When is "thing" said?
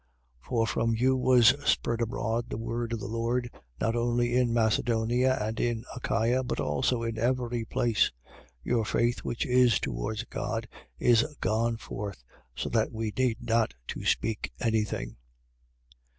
14.85-15.17